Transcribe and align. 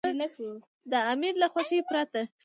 د 0.91 0.93
امیر 1.11 1.33
له 1.41 1.47
خوښې 1.53 1.79
پرته. 1.89 2.21